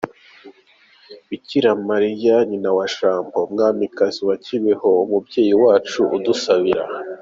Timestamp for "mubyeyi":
5.09-5.53